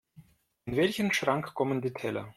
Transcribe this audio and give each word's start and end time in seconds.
In 0.65 0.77
welchen 0.77 1.13
Schrank 1.13 1.53
kommen 1.53 1.79
die 1.83 1.93
Teller? 1.93 2.27